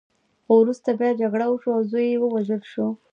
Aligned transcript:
خو 0.45 0.53
وروسته 0.63 0.89
بیا 0.99 1.11
جګړه 1.21 1.45
وشوه 1.47 1.73
او 1.77 1.81
زوی 1.89 2.05
یې 2.11 2.17
ووژل 2.19 2.61
شو. 2.71 2.87